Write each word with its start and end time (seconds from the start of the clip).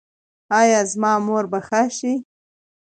ایا 0.59 0.81
زما 0.91 1.13
مور 1.25 1.45
به 1.51 1.59
ښه 1.67 1.81
شي؟ 1.97 2.13